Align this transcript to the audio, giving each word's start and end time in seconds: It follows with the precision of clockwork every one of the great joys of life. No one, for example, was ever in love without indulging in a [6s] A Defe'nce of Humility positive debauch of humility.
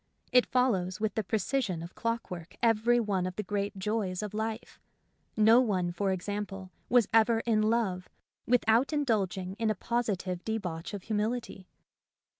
It 0.31 0.47
follows 0.47 0.99
with 0.99 1.13
the 1.13 1.23
precision 1.23 1.83
of 1.83 1.93
clockwork 1.93 2.55
every 2.63 2.99
one 2.99 3.27
of 3.27 3.35
the 3.35 3.43
great 3.43 3.77
joys 3.77 4.23
of 4.23 4.33
life. 4.33 4.79
No 5.37 5.59
one, 5.61 5.91
for 5.91 6.11
example, 6.11 6.71
was 6.89 7.07
ever 7.13 7.41
in 7.41 7.61
love 7.61 8.09
without 8.47 8.91
indulging 8.93 9.55
in 9.59 9.69
a 9.69 9.75
[6s] 9.75 9.75
A 9.75 9.75
Defe'nce 9.75 9.75
of 9.75 9.83
Humility 9.83 9.87
positive 9.87 10.43
debauch 10.43 10.93
of 10.95 11.03
humility. 11.03 11.67